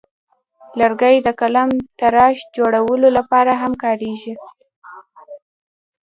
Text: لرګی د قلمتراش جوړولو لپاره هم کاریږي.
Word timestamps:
لرګی 0.79 1.15
د 1.21 1.27
قلمتراش 1.39 2.37
جوړولو 2.57 3.07
لپاره 3.17 3.51
هم 3.61 3.73
کاریږي. 3.83 4.33